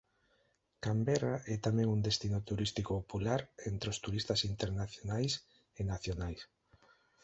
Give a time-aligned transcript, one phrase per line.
[0.85, 5.33] Camberra é tamén un destino turístico popular entre os turistas internacionais
[5.79, 6.41] e nacionais.